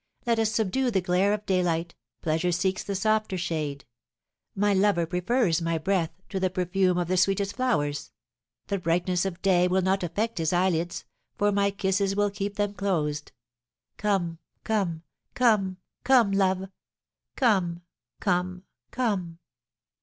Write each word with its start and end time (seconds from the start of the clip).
Let 0.25 0.39
us 0.39 0.51
subdue 0.51 0.89
the 0.89 0.99
glare 0.99 1.31
of 1.31 1.45
daylight, 1.45 1.93
pleasure 2.23 2.51
seeks 2.51 2.83
the 2.83 2.95
softer 2.95 3.37
shade. 3.37 3.85
My 4.55 4.73
lover 4.73 5.05
prefers 5.05 5.61
my 5.61 5.77
breath 5.77 6.09
to 6.29 6.39
the 6.39 6.49
perfume 6.49 6.97
of 6.97 7.07
the 7.07 7.17
sweetest 7.17 7.55
flowers. 7.55 8.11
The 8.65 8.79
brightness 8.79 9.25
of 9.25 9.43
day 9.43 9.67
will 9.67 9.83
not 9.83 10.01
affect 10.01 10.39
his 10.39 10.53
eyelids, 10.53 11.05
for 11.37 11.51
my 11.51 11.69
kisses 11.69 12.15
will 12.15 12.31
keep 12.31 12.55
them 12.55 12.73
closed. 12.73 13.31
Come 13.97 14.39
come 14.63 15.03
come 15.35 15.77
come, 16.03 16.31
love! 16.31 16.69
Come 17.35 17.83
come 18.19 18.63
come!" 18.89 19.37